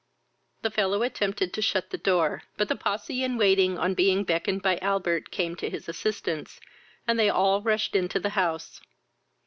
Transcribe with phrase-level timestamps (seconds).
[0.63, 4.63] The fellow attempted to shut the door, but the posse in waiting, on being beckened
[4.63, 6.59] by Albert, came to his assistance,
[7.07, 8.81] and they all rushed into the house.